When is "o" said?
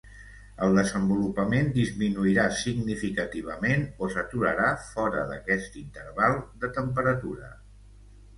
4.01-4.09